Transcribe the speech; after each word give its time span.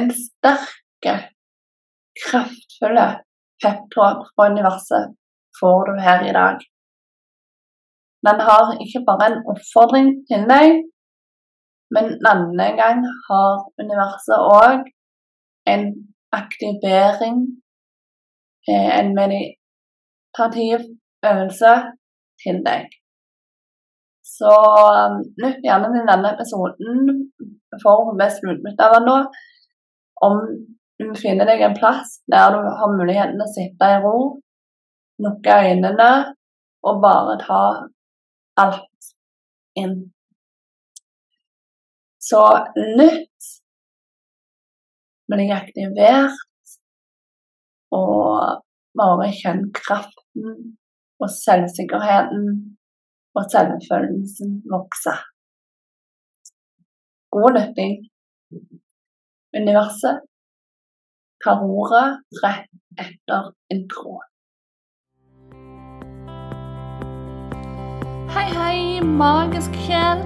en 0.00 0.10
sterke, 0.24 1.14
kraftfulle 2.24 3.06
peptalk 3.62 4.20
fra 4.34 4.50
universet 4.52 5.16
får 5.60 5.80
du 5.88 6.00
her 6.06 6.20
i 6.30 6.36
dag. 6.40 6.56
Den 8.26 8.40
har 8.48 8.64
ikke 8.84 9.04
bare 9.08 9.26
en 9.30 9.42
oppfordring 9.52 10.08
til 10.28 10.46
deg, 10.52 10.68
men 11.94 12.06
denne 12.26 12.66
gang 12.80 13.00
har 13.28 13.52
universet 13.82 14.48
òg 14.60 14.84
en 15.72 15.84
aktivering, 16.40 17.36
eh, 18.70 18.90
en 19.00 19.14
meditativ 19.20 20.78
øvelse 21.30 21.72
til 22.42 22.56
deg. 22.68 22.82
Så 24.36 24.52
nytt 25.42 25.64
gjerne 25.66 25.88
til 25.94 26.04
denne 26.12 26.34
episoden 26.34 26.98
for 27.82 28.12
mest 28.20 28.44
utbytte 28.50 28.86
av 28.86 28.94
den 28.96 29.08
nå. 29.10 29.16
Om 30.26 30.40
du 31.00 31.06
finner 31.16 31.48
deg 31.48 31.62
en 31.64 31.76
plass 31.78 32.18
der 32.30 32.52
du 32.54 32.60
har 32.80 32.96
muligheten 32.96 33.40
å 33.40 33.48
sitte 33.54 33.88
i 33.94 34.00
ro, 34.04 34.16
lukke 35.24 35.56
øynene 35.64 36.10
og 36.86 37.00
bare 37.04 37.36
ta 37.40 37.62
alt 38.60 39.10
inn. 39.80 39.96
Så 42.20 42.42
lytt, 42.76 43.48
bli 45.30 45.46
aktivert, 45.54 46.76
og 47.96 48.60
bare 49.00 49.30
kjenn 49.34 49.64
kraften 49.74 50.76
og 51.20 51.32
selvsikkerheten 51.32 52.46
og 53.38 53.48
selvfølelsen 53.52 54.60
vokse. 54.70 55.14
God 57.30 57.56
lytting. 57.56 58.00
Universet 59.56 60.20
tar 61.44 61.62
ordet 61.62 62.20
rett 62.44 62.68
etter 63.02 63.48
tråd. 63.90 64.26
Hei, 68.30 68.46
hei, 68.54 69.00
magisk 69.02 69.74
sjel. 69.88 70.22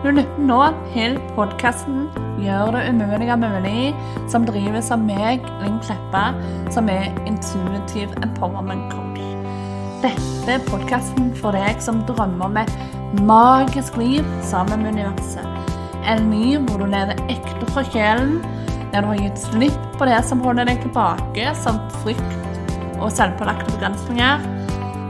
Du 0.00 0.08
lytter 0.16 0.40
nå 0.48 0.62
til 0.94 1.18
podkasten 1.36 2.06
'Gjør 2.40 2.72
det 2.72 2.88
umulige 2.88 3.36
mulig', 3.36 3.92
som 4.32 4.48
drives 4.48 4.90
av 4.90 5.04
meg, 5.04 5.44
Linn 5.60 5.78
Kleppa, 5.84 6.24
som 6.72 6.88
er 6.88 7.12
intuitive 7.28 8.16
empowerment 8.24 8.88
coach. 8.92 9.20
Dette 10.00 10.56
er 10.56 10.64
podkasten 10.70 11.34
for 11.36 11.52
deg 11.52 11.84
som 11.84 12.00
drømmer 12.08 12.48
om 12.48 12.56
et 12.56 12.72
magisk 13.20 13.96
liv 14.00 14.24
sammen 14.40 14.82
med 14.82 14.96
universet. 14.96 15.46
En 16.08 16.30
liv 16.30 16.60
hvor 16.60 16.78
du 16.80 16.88
lever 16.88 17.20
ekte 17.28 17.68
fra 17.72 17.84
sjelen, 17.84 18.42
der 18.94 19.02
du 19.02 19.08
har 19.08 19.16
gitt 19.18 19.38
slipp 19.42 19.86
på 19.98 20.06
det 20.06 20.20
som 20.22 20.38
holder 20.44 20.68
deg 20.68 20.84
tilbake, 20.84 21.48
som 21.58 21.80
frykt 22.04 22.60
og 23.02 23.08
selvpålagte 23.10 23.72
begrensninger. 23.72 24.44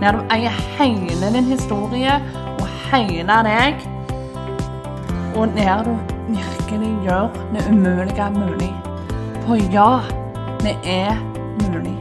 Der 0.00 0.16
du 0.16 0.22
eier 0.32 0.56
hele 0.78 1.28
din 1.34 1.50
historie 1.50 2.14
og 2.54 2.64
hele 2.88 3.36
deg. 3.44 3.84
Og 5.36 5.52
der 5.52 5.84
du 5.84 5.92
virkelig 6.30 6.94
gjør 7.04 7.28
det 7.52 7.66
umulige 7.68 8.30
mulig. 8.38 8.70
For 9.44 9.60
ja, 9.76 10.00
det 10.64 10.78
er 10.88 11.20
mulig. 11.66 11.98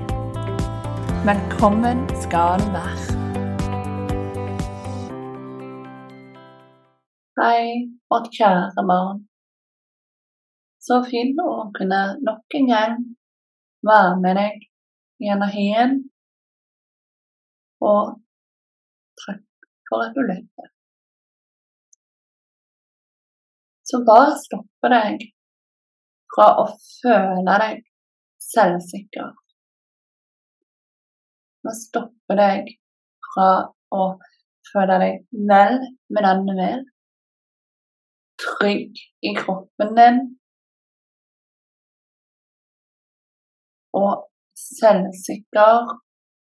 Velkommen 1.27 2.07
skal 2.23 2.63
du 2.63 2.71
være. 2.77 3.19
Hei, 7.43 7.91
vårt 8.07 8.31
kjære 8.31 8.87
barn. 8.87 9.25
Så 10.83 10.99
fint 11.07 11.37
å 11.39 11.69
kunne 11.77 12.01
nok 12.27 12.57
en 12.59 12.65
gang 12.67 12.95
være 13.87 14.15
med 14.23 14.35
deg 14.39 14.65
i 15.23 15.29
energien. 15.35 15.95
Og 17.83 18.17
takk 19.23 19.69
for 19.87 20.03
at 20.03 20.17
du 20.17 20.23
lytter. 20.27 20.67
Så 23.87 24.01
bare 24.07 24.35
stopper 24.41 24.93
deg 24.95 25.25
fra 26.33 26.49
å 26.63 26.67
føle 26.73 27.57
deg 27.63 27.81
selvsikker 28.43 29.31
Hva 31.63 31.73
stopper 31.79 32.39
deg 32.39 32.71
fra 33.27 33.49
å 33.95 34.05
føle 34.71 34.97
deg 35.03 35.19
vel 35.51 35.77
med 36.15 36.25
den 36.27 36.47
du 36.47 36.55
vil? 36.57 36.81
Trygg 38.43 39.03
i 39.23 39.35
kroppen 39.37 39.93
din. 39.99 40.23
Og 43.99 44.25
selvsikker 44.57 45.93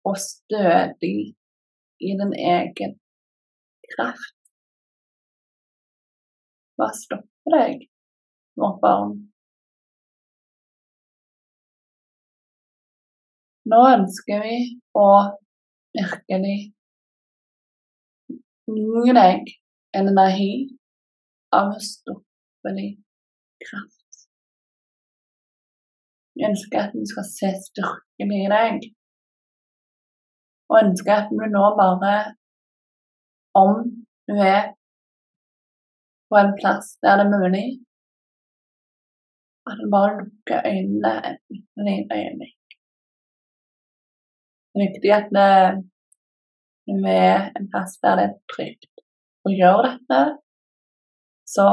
og 0.08 0.16
stødig 0.16 1.18
i 2.00 2.12
din 2.20 2.34
egen 2.56 2.94
kraft. 3.94 4.36
Hva 6.76 6.88
stopper 6.96 7.56
deg, 7.56 7.82
vårt 8.60 8.80
barn? 8.84 9.14
Nå 13.70 13.80
ønsker 13.94 14.40
vi 14.42 14.56
å 14.96 15.08
virkelig 15.94 16.58
gi 18.70 19.14
deg 19.20 19.52
en 19.98 20.10
energi 20.14 20.52
av 21.54 21.74
ustoppelig 21.76 22.90
kraft. 23.66 23.99
Ønsker 26.38 26.78
at 26.86 26.92
vi 26.96 27.04
skal 27.10 27.26
se 27.26 27.48
styrken 27.66 28.30
i 28.32 28.44
deg, 28.52 28.84
og 30.70 30.76
ønsker 30.84 31.12
at 31.16 31.32
du 31.32 31.42
nå 31.56 31.64
bare, 31.80 32.14
om 33.62 33.82
du 34.30 34.34
er 34.38 34.70
på 36.30 36.38
en 36.38 36.52
plass 36.60 36.94
der 37.02 37.18
det 37.18 37.26
er 37.26 37.34
mulig, 37.34 37.66
at 39.68 39.76
du 39.80 39.86
bare 39.94 40.16
lukker 40.20 40.68
øynene 40.72 41.14
et 41.30 41.40
lite 41.86 42.20
øyeblikk. 42.20 42.60
Det 44.70 44.78
er 44.78 44.86
viktig 44.86 45.12
at 45.18 45.28
du 45.34 46.94
er 47.10 47.50
en 47.58 47.66
plass 47.72 47.98
der 48.02 48.14
det 48.18 48.26
er 48.28 48.36
trygt 48.54 49.04
å 49.46 49.52
gjøre 49.60 49.90
dette. 49.90 50.20
Så 51.54 51.66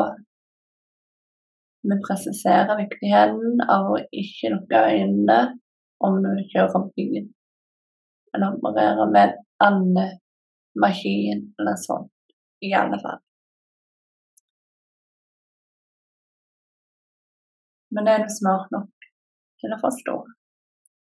vi 1.82 1.98
presiserer 2.08 2.80
viktigheten 2.80 3.62
av 3.70 3.92
å 3.94 4.00
ikke 4.22 4.54
lukke 4.54 4.84
øynene 4.92 5.40
om 6.08 6.18
du 6.24 6.32
kjører 6.52 6.90
byen, 6.98 7.30
eller 8.36 8.58
opererer 8.58 9.14
med 9.14 9.38
andre 9.64 10.08
maskin 10.82 11.48
eller 11.60 11.80
sånt, 11.82 12.12
i 12.62 12.74
alle 12.78 13.00
fall. 13.02 13.22
Men 17.96 18.10
er 18.12 18.26
du 18.26 18.34
smart 18.34 18.70
nok 18.76 19.08
til 19.62 19.74
å 19.74 19.80
forstå, 19.82 20.18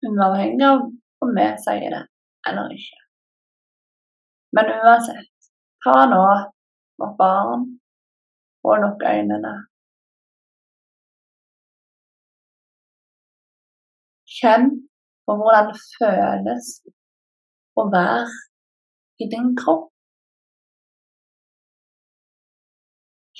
uavhengig 0.09 0.68
av 0.68 0.84
om 1.24 1.31
vi 1.38 1.48
sier 1.64 1.94
det 1.94 2.04
eller 2.50 2.74
ikke. 2.75 3.00
Men 4.56 4.70
uansett, 4.75 5.31
ta 5.84 5.96
nå 6.12 6.25
vårt 7.02 7.16
barn 7.20 7.66
og 8.66 8.84
lukk 8.84 9.02
øynene. 9.09 9.54
Kjenn 14.35 14.72
på 15.25 15.35
hvordan 15.40 15.69
det 15.72 15.81
føles 15.96 16.72
å 17.79 17.85
være 17.94 18.34
i 19.23 19.28
din 19.31 19.53
kropp. 19.59 19.88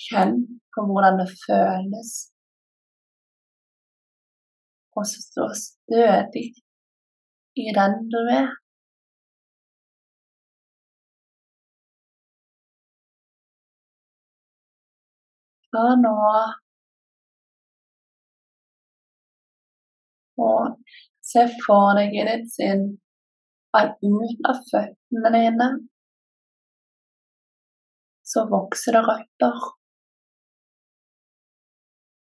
Kjenn 0.06 0.38
på 0.76 0.86
hvordan 0.88 1.20
det 1.20 1.28
føles 1.44 2.14
å 4.96 5.04
stå 5.12 5.50
stødig 5.60 6.46
i 7.60 7.72
den 7.76 7.98
du 8.12 8.22
er. 8.40 8.54
Ta 15.76 15.90
nå 16.00 16.16
og 20.42 20.76
se 21.26 21.46
for 21.64 21.96
deg 21.98 22.14
i 22.16 22.26
ditt 22.28 22.52
sinn 22.54 22.86
at 23.76 23.98
ut 24.04 24.50
av 24.52 24.62
føttene 24.70 25.32
dine 25.36 25.70
så 28.26 28.46
vokser 28.50 28.96
det 28.98 29.04
røtter. 29.06 29.66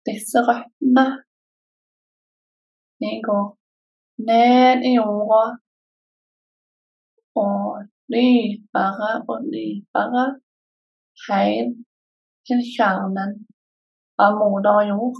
Disse 0.06 0.42
røttene 0.48 1.06
de 3.02 3.12
går 3.26 3.46
ned 4.28 4.84
i 4.88 4.92
jorda 4.96 5.42
og 7.36 7.86
dypere 8.12 9.10
og 9.28 9.48
dypere 9.52 10.26
helt 11.26 11.80
til 12.48 12.62
kjernen 12.74 13.34
av 14.22 14.38
moder 14.40 14.86
jord. 14.90 15.18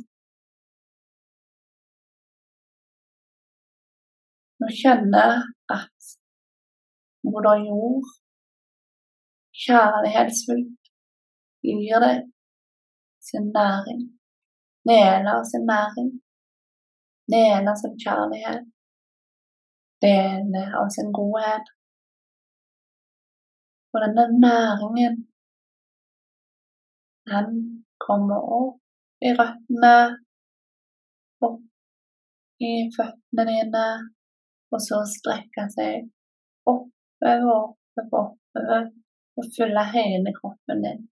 Nå 4.61 4.67
kjenner 4.81 5.32
at 5.79 6.12
moder 7.29 7.58
jord 7.69 8.06
kjærlighetsfullt 9.64 10.91
gir 11.67 12.00
deg 12.05 12.23
sin 13.29 13.50
næring, 13.56 14.03
deler 14.88 15.43
sin 15.50 15.64
næring, 15.73 16.11
deler 17.32 17.76
sin 17.81 17.94
kjærlighet, 18.05 18.64
deler 20.05 20.76
av 20.81 20.88
sin 20.97 21.11
godhet. 21.19 21.67
Og 23.93 23.99
denne 24.05 24.26
næringen, 24.47 25.14
den 27.31 27.49
kommer 28.06 28.41
opp 28.61 28.81
i 29.26 29.32
røttene, 29.38 29.97
opp 31.47 31.62
i 32.70 32.73
føttene 32.97 33.49
dine, 33.50 33.87
og 34.75 34.81
så 34.89 35.01
strekke 35.17 35.67
seg 35.77 36.09
oppover, 36.67 37.45
oppover, 37.99 38.33
oppover 38.57 38.89
og 39.39 39.45
fylle 39.57 39.85
hele 39.97 40.33
kroppen 40.39 40.83
din. 40.87 41.03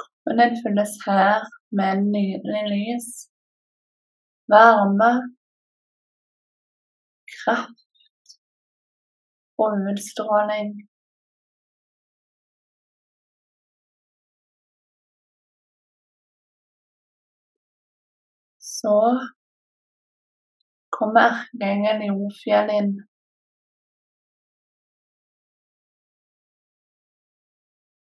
Kroppen 0.00 0.42
din 0.42 0.58
fylles 0.62 0.94
her 1.06 1.46
med 1.76 1.88
en 1.94 2.04
nydelig 2.16 2.64
lys, 2.72 3.08
varme, 4.54 5.12
kraft 7.36 8.36
og 9.62 9.70
utstråling. 9.92 10.70
Så 18.76 18.96
kommer 20.98 21.42
i 22.06 22.08
Jofjell 22.10 22.72
inn. 22.78 22.94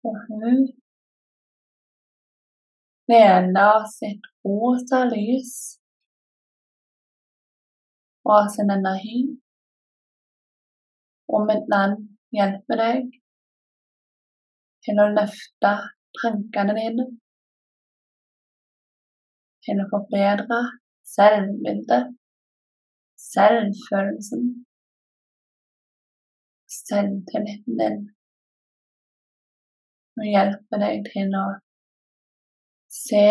Og 0.10 0.18
hun 0.28 0.64
lener 3.12 3.86
sitt 3.98 4.26
rosa 4.46 5.04
lys 5.12 5.54
og 8.32 8.50
sin 8.54 8.70
energi, 8.74 9.22
og 11.34 11.46
med 11.50 11.70
navn 11.74 12.06
hjelper 12.38 12.82
deg 12.82 13.10
til 14.86 15.02
å 15.02 15.10
løfte 15.16 15.74
tankene 16.22 16.78
dine. 16.78 17.08
Til 19.66 19.82
å 19.84 19.90
forbedre 19.92 20.62
selvbildet, 21.06 22.16
selvfølelsen, 23.34 24.46
selvtilliten 26.82 27.80
din. 27.82 28.00
Og 30.20 30.28
hjelpe 30.28 30.80
deg 30.84 31.06
til 31.12 31.36
å 31.40 31.46
se 32.92 33.28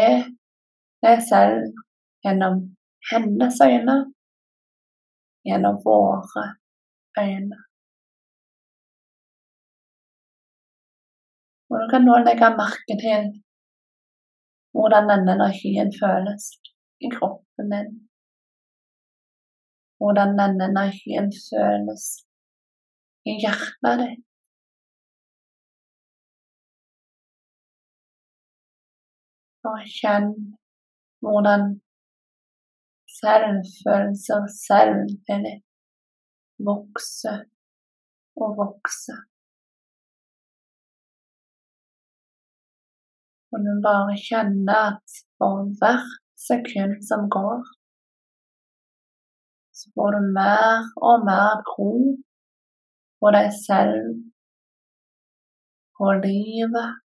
deg 1.04 1.24
selv 1.28 1.82
gjennom 2.24 2.62
hennes 3.10 3.60
øyne, 3.64 3.96
gjennom 5.48 5.76
våre 5.84 6.46
øyne. 7.20 7.60
Og 11.70 11.78
du 11.80 11.86
kan 11.92 12.02
nå 12.06 12.16
legge 12.24 12.50
merke 12.58 12.96
til 13.04 13.30
hvordan 14.74 15.10
denne 15.10 15.36
energien 15.38 15.92
føles 16.00 16.52
i 17.04 17.10
kroppen 17.16 17.70
din. 17.74 18.09
Hvordan 20.00 20.30
denne 20.40 20.66
energien 20.72 21.28
føles 21.48 22.04
i 23.28 23.36
hjertet 23.42 24.00
ditt. 24.00 24.26
Og 29.70 29.82
kjenn 29.92 30.30
hvordan 31.24 31.66
selvfølelse 33.20 34.38
og 34.40 34.46
selvtillit 34.56 35.66
vokser 36.68 37.42
og 38.40 38.56
vokser. 38.62 39.20
Og 43.52 43.58
du 43.66 43.72
bare 43.84 44.16
kjenner 44.28 44.80
at 44.92 45.20
for 45.36 45.68
hvert 45.80 46.10
sekund 46.48 47.00
som 47.10 47.26
går, 47.36 47.60
får 49.94 50.16
du 50.16 50.20
mer 50.38 50.88
og 51.08 51.24
mer 51.28 51.62
tro 51.68 51.92
på 53.20 53.32
deg 53.36 53.48
selv, 53.56 54.10
på 55.96 56.12
livet 56.24 57.00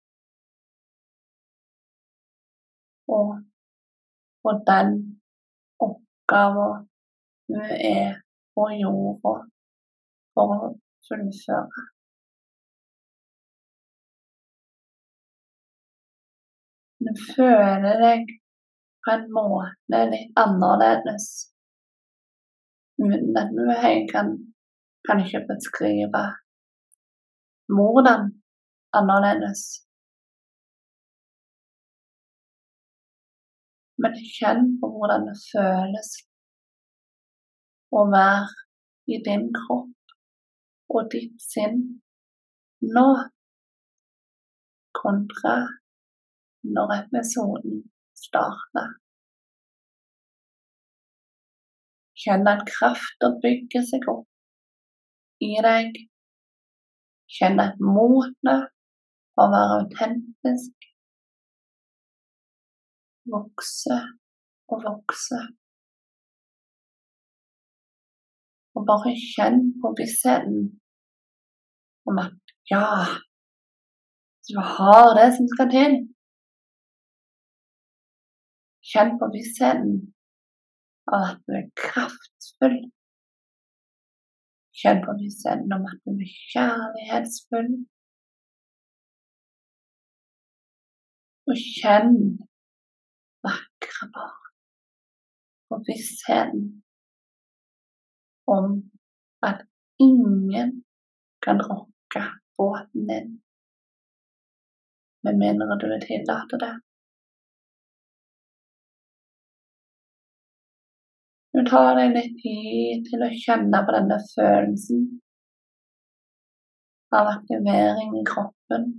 og 3.17 3.31
på 4.43 4.53
den 4.69 4.93
oppgaven 5.87 6.85
du 7.51 7.59
er 7.95 8.15
på 8.55 8.69
jorda 8.81 9.33
for 10.35 10.55
å 10.55 10.71
fullføre. 11.07 11.83
Du 17.05 17.11
føler 17.35 17.99
deg 18.01 18.31
på 19.05 19.13
en 19.13 19.27
måte 19.35 19.99
litt 20.13 20.39
annerledes 20.41 21.27
du 22.97 23.63
helt 23.83 24.11
kan, 24.11 24.27
ikke 25.25 25.41
beskrive 25.49 26.23
hvordan 27.75 28.21
annerledes. 28.97 29.63
Men 34.01 34.17
kjenn 34.37 34.75
på 34.79 34.89
hvordan 34.93 35.27
det 35.29 35.37
føles 35.51 36.09
å 37.95 38.03
være 38.11 38.49
i 39.15 39.21
din 39.27 39.47
kropp 39.55 40.15
og 40.95 41.09
ditt 41.13 41.39
sinn 41.41 41.79
nå 42.95 43.07
kontra 44.99 45.55
når 46.75 46.93
episoden 46.99 47.81
starter. 48.25 48.93
Kjenn 52.25 52.47
at 52.49 52.63
krafta 52.65 53.27
bygger 53.41 53.83
seg 53.85 54.05
opp 54.09 55.45
i 55.45 55.51
deg. 55.61 55.97
Kjenn 57.35 57.59
at 57.61 57.77
motet 57.77 58.71
å 59.37 59.45
være 59.51 59.75
autentisk 59.81 60.87
vokser 63.29 64.07
og 64.73 64.81
vokser. 64.87 65.45
Og 68.73 68.87
bare 68.89 69.13
kjenn 69.19 69.61
på 69.83 69.93
vissheten 70.01 70.65
om 72.09 72.23
at 72.25 72.55
ja, 72.73 72.89
du 74.49 74.57
har 74.73 75.13
det 75.19 75.29
som 75.37 75.53
skal 75.53 75.71
til. 75.77 75.95
Kjenn 78.89 79.15
på 79.21 79.29
vissheten 79.37 80.14
at 81.13 81.41
du 81.45 81.53
er 81.59 81.67
kraftfull. 81.79 82.79
Kjenn 84.75 85.03
på 85.05 85.15
vissheten 85.19 85.75
om 85.75 85.85
at 85.89 85.99
du 86.03 86.15
er 86.15 86.31
kjærlighetsfull. 86.51 87.69
Og 91.45 91.61
kjenn 91.61 92.17
vakre 93.45 94.09
barn 94.15 94.51
på 95.69 95.81
vissheten 95.87 96.65
om 98.57 98.91
at 99.45 99.65
ingen 100.01 100.83
kan 101.45 101.61
rokke 101.69 102.23
båten 102.57 103.07
din 103.09 103.31
med 105.25 105.37
mindre 105.41 105.77
du 105.81 105.87
vil 105.89 106.03
tillate 106.07 106.57
det. 106.65 106.73
Du 111.55 111.61
tar 111.63 111.93
deg 111.95 112.11
litt 112.11 112.33
tid 112.41 113.05
til 113.07 113.21
å 113.23 113.27
kjenne 113.31 113.79
på 113.87 113.93
denne 113.95 114.15
følelsen 114.27 115.03
av 117.15 117.29
aktivering 117.31 118.09
i 118.19 118.23
kroppen. 118.27 118.89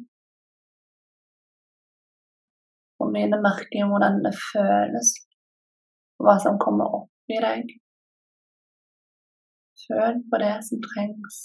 Og 3.04 3.10
mine 3.12 3.36
merker 3.44 3.90
hvordan 3.90 4.22
det 4.24 4.32
føles, 4.38 5.10
og 6.16 6.30
hva 6.30 6.38
som 6.46 6.56
kommer 6.62 6.96
opp 7.00 7.34
i 7.34 7.42
deg. 7.44 7.74
Føl 9.82 10.22
på 10.30 10.40
det 10.40 10.54
som 10.70 10.80
trengs 10.86 11.42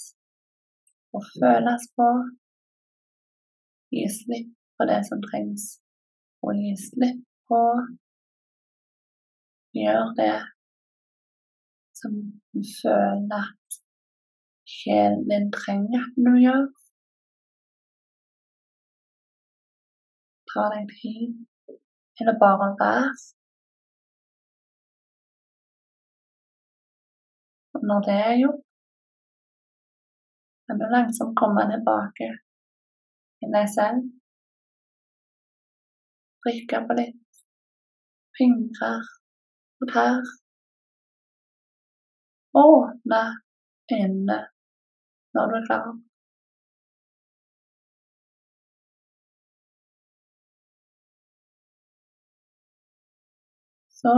å 1.12 1.20
føles 1.26 1.86
på. 1.98 2.08
Gi 3.92 4.06
slipp 4.16 4.56
på 4.80 4.88
det 4.88 4.98
som 5.10 5.20
trengs 5.28 5.68
å 6.40 6.56
gi 6.56 6.72
slipp 6.86 7.20
på. 7.52 7.62
Gjør 9.76 10.16
det 10.16 10.32
som 12.02 12.14
føler 12.78 13.42
at 13.42 13.78
sjelen 14.76 15.22
din 15.30 15.46
trenger 15.58 16.02
at 16.06 16.16
du 16.26 16.32
gjør. 16.44 16.64
Ta 20.50 20.64
deg 20.74 20.90
tid 21.00 21.30
til 22.16 22.32
å 22.32 22.34
bare 22.42 22.68
være. 22.80 23.12
Og 27.74 27.86
når 27.88 28.04
det 28.08 28.18
er 28.26 28.34
gjort, 28.42 28.66
kan 30.66 30.80
du 30.80 30.84
langsomt 30.96 31.38
komme 31.40 31.64
tilbake 31.72 32.28
til 33.38 33.56
deg 33.56 33.72
selv. 33.78 34.04
Vrikke 36.44 36.84
på 36.86 37.00
litt 37.00 37.42
fingrer 38.36 39.10
og 39.80 39.92
tær. 39.94 40.41
Åpne 42.54 43.22
øynene 43.96 44.38
når 45.34 45.44
du 45.50 45.54
er 45.58 45.66
klar. 45.68 45.86
Så 54.00 54.14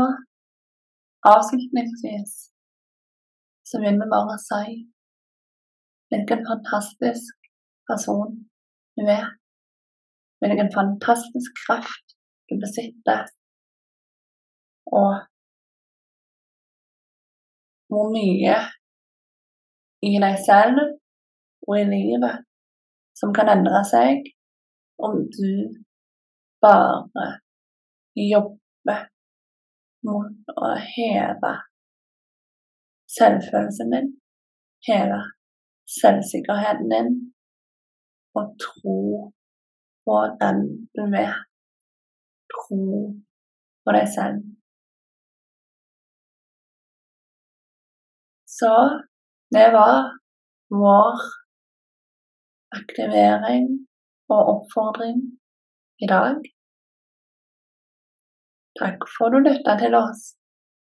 avslutningsvis 1.32 2.32
så 3.68 3.76
vil 3.82 3.96
vi 4.00 4.06
bare 4.16 4.36
si 4.50 4.64
hvilken 6.08 6.40
fantastisk 6.50 7.34
person 7.88 8.32
du 8.96 9.02
er. 9.20 9.26
Hvilken 10.40 10.70
fantastisk 10.78 11.50
kraft 11.64 12.06
du 12.48 12.54
besitter. 12.64 13.20
Og 14.98 15.10
hvor 17.94 18.10
mye 18.10 18.56
i 20.04 20.12
deg 20.24 20.38
selv 20.42 20.80
og 21.68 21.76
i 21.78 21.84
livet 21.88 22.42
som 23.18 23.32
kan 23.36 23.50
endre 23.52 23.82
seg 23.86 24.26
om 25.06 25.20
du 25.36 25.50
bare 26.64 27.26
jobber 28.18 29.06
mot 30.08 30.56
å 30.58 30.72
heve 30.96 31.52
selvfølelsen 33.14 33.94
din, 33.94 34.10
heve 34.88 35.20
selvsikkerheten 36.00 36.90
din 36.92 37.12
og 38.34 38.56
tro 38.60 38.98
på 40.04 40.18
den 40.40 40.60
du 40.96 41.04
er. 41.22 41.38
Tro 42.52 42.82
på 43.84 43.96
deg 43.96 44.10
selv. 44.16 44.42
Så 48.58 48.74
det 49.54 49.68
var 49.72 49.96
vår 50.82 51.16
aktivering 52.78 53.66
og 54.34 54.50
oppfordring 54.52 55.18
i 56.04 56.10
dag. 56.10 56.38
Takk 58.78 59.06
for 59.14 59.26
at 59.26 59.34
du 59.34 59.48
lytta 59.48 59.74
til 59.82 59.98
oss, 59.98 60.22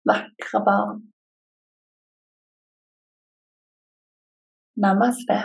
vakre 0.09 0.61
barn. 0.69 1.01
Namaste. 4.85 5.39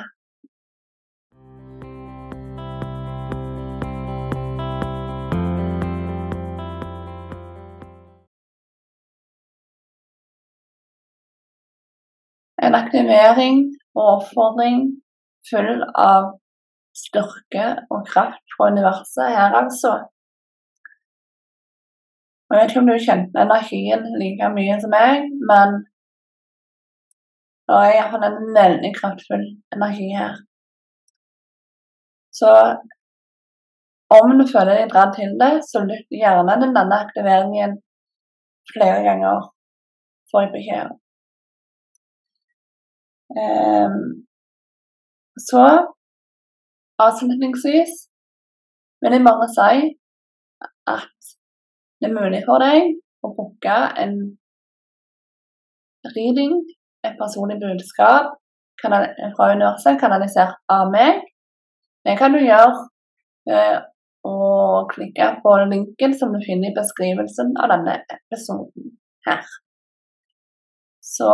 En 12.69 12.77
aktivering 12.77 13.63
og 13.97 14.05
oppfordring 14.15 14.81
full 15.49 15.85
av 15.97 16.35
styrke 16.99 17.67
og 17.95 18.07
kraft 18.11 18.57
fra 18.57 18.69
universet 18.73 19.37
her, 19.37 19.55
altså. 19.63 19.93
Jeg 22.49 22.59
vet 22.59 22.73
ikke 22.73 22.83
om 22.83 22.91
du 22.91 22.97
kjente 23.05 23.45
energien 23.45 24.05
like 24.21 24.51
mye 24.57 24.77
som 24.83 24.93
meg, 24.93 25.25
men 25.51 25.81
det 27.69 27.81
er 27.81 27.97
iallfall 27.97 28.29
en 28.29 28.55
veldig 28.57 28.93
kraftfull 28.97 29.45
energi 29.77 30.09
her. 30.17 30.39
Så 32.39 32.53
om 34.19 34.33
du 34.39 34.47
føler 34.49 34.79
deg 34.79 34.93
dratt 34.93 35.13
til 35.19 35.35
det, 35.41 35.53
så 35.69 35.85
lytt 35.85 36.09
gjerne 36.23 36.57
til 36.63 36.73
denne 36.79 37.03
aktiveringen 37.05 37.77
flere 38.73 39.03
ganger, 39.05 39.51
får 40.33 40.47
jeg 40.47 40.55
beskjed 40.57 40.89
om. 40.95 40.97
Um, 43.37 44.25
så 45.49 45.65
avslutningsvis 47.05 47.93
vil 49.01 49.15
jeg 49.15 49.27
bare 49.29 49.49
si 49.59 49.75
at 50.97 51.19
det 52.01 52.09
er 52.09 52.17
mulig 52.21 52.41
for 52.49 52.63
deg 52.63 52.95
å 53.27 53.33
booke 53.37 53.79
en 54.03 54.17
reading, 56.17 56.55
et 57.05 57.17
personlig 57.21 57.59
budskap 57.63 58.33
fra 58.81 59.53
universet, 59.53 59.99
kanalisert 60.01 60.57
av 60.71 60.91
meg. 60.95 61.21
Det 62.07 62.17
kan 62.19 62.33
du 62.33 62.41
gjøre 62.41 62.87
ved 63.51 63.89
å 64.29 64.37
klikke 64.93 65.31
på 65.43 65.55
linken 65.73 66.15
som 66.19 66.33
du 66.35 66.41
finner 66.47 66.71
i 66.71 66.77
beskrivelsen 66.77 67.55
av 67.61 67.73
denne 67.75 67.99
episoden 68.17 68.95
her. 69.27 69.45
Så 71.19 71.31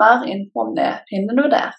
mer 0.00 0.24
info 0.26 0.64
om 0.66 0.76
det 0.76 0.90
finner 1.10 1.36
du 1.38 1.44
der. 1.52 1.74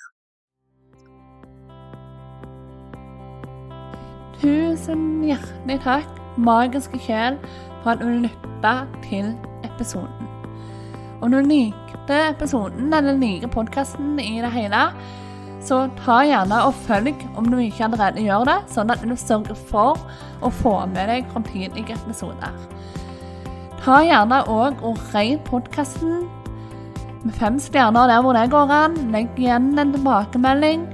Tusen 4.39 5.01
hjertelig 5.27 5.79
takk, 5.83 6.21
magiske 6.39 6.99
sjel, 7.03 7.35
for 7.81 7.93
at 7.93 8.03
du 8.03 8.07
lytta 8.23 8.73
til 9.03 9.33
episoden. 9.67 10.29
Om 11.23 11.31
du 11.31 11.39
likte 11.47 12.19
episoden 12.29 12.93
eller 12.95 13.19
liker 13.19 13.51
podkasten 13.51 14.19
i 14.19 14.37
det 14.43 14.51
hele, 14.51 14.85
så 15.63 15.85
ta 15.99 16.21
gjerne 16.27 16.59
og 16.67 16.75
følg 16.87 17.27
om 17.39 17.47
du 17.51 17.57
ikke 17.63 17.87
allerede 17.87 18.23
gjør 18.23 18.47
det, 18.47 18.57
sånn 18.71 18.91
at 18.91 19.03
du 19.03 19.15
sørger 19.19 19.59
for 19.71 19.99
å 20.43 20.51
få 20.63 20.77
med 20.91 21.11
deg 21.11 21.27
framtidige 21.31 21.95
episoder. 21.95 22.55
Ta 23.83 23.99
gjerne 24.03 24.43
òg 24.51 24.83
og 24.83 24.99
rate 25.11 25.39
podkasten 25.47 26.23
med 27.23 27.35
fem 27.39 27.59
stjerner 27.61 28.09
der 28.11 28.23
hvor 28.23 28.35
det 28.35 28.49
går 28.51 28.71
an. 28.75 28.97
Legg 29.13 29.37
igjen 29.39 29.71
en 29.79 29.93
tilbakemelding, 29.95 30.87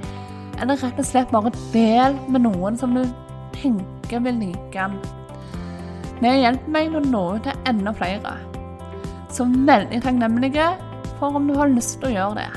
eller 0.60 0.78
rett 0.78 1.00
og 1.00 1.08
slett 1.08 1.32
bare 1.34 1.52
del 1.74 2.18
med 2.30 2.44
noen 2.46 2.78
som 2.78 2.94
du 2.94 3.02
tenker 3.56 4.22
vil 4.24 4.38
like 4.44 4.74
den. 4.74 4.98
Det 6.20 6.36
hjelper 6.36 6.74
meg 6.74 6.90
til 6.90 7.00
å 7.00 7.04
nå 7.08 7.22
ut 7.36 7.46
til 7.46 7.68
enda 7.70 7.92
flere. 7.96 8.34
Så 9.32 9.46
veldig 9.46 10.02
takknemlige 10.04 10.66
for 11.18 11.38
om 11.38 11.46
du 11.48 11.54
har 11.56 11.70
lyst 11.72 11.98
til 12.00 12.10
å 12.10 12.16
gjøre 12.16 12.42
det. 12.42 12.50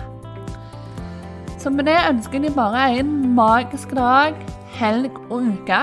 Så 1.61 1.71
med 1.71 1.87
det 1.87 1.99
ønsker 2.09 2.43
jeg 2.43 2.55
bare 2.57 2.89
en 2.99 3.13
magisk 3.37 3.93
dag, 3.95 4.35
helg 4.75 5.15
og 5.29 5.47
uke. 5.47 5.79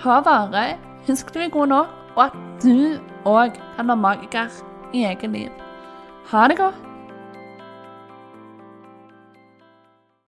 Ta 0.00 0.18
vare, 0.26 0.72
husk 1.06 1.30
du 1.34 1.38
er 1.44 1.54
god 1.54 1.70
nok, 1.70 1.94
og 2.16 2.24
at 2.26 2.36
du 2.64 2.98
òg 3.28 3.54
kan 3.76 3.92
være 3.92 4.02
magiker 4.02 4.60
i 4.90 5.06
eget 5.06 5.30
liv. 5.30 5.64
Ha 6.32 6.48
det 6.50 6.58
godt. 6.58 6.87